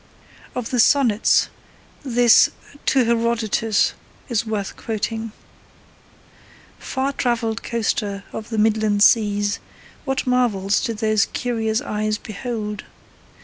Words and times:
Of 0.55 0.71
the 0.71 0.79
sonnets, 0.79 1.47
this 2.01 2.49
To 2.87 3.03
Herodotus 3.03 3.93
is 4.29 4.47
worth 4.47 4.75
quoting: 4.75 5.31
Far 6.79 7.13
travelled 7.13 7.61
coaster 7.61 8.23
of 8.33 8.49
the 8.49 8.57
midland 8.57 9.03
seas, 9.03 9.59
What 10.03 10.25
marvels 10.25 10.83
did 10.83 10.97
those 10.97 11.27
curious 11.27 11.81
eyes 11.81 12.17
behold! 12.17 12.83